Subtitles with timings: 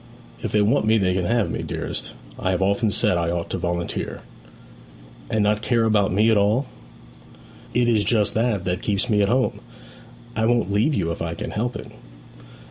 [0.41, 2.13] 'If they want me they can have me, dearest.
[2.39, 4.21] I have often said I ought to volunteer.'
[5.29, 6.65] 'And not care about me at all?'
[7.75, 9.59] 'It is just that that keeps me at home.
[10.35, 11.91] I won't leave you if I can help it.'